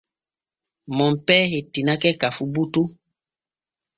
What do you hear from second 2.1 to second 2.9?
ka fu butu.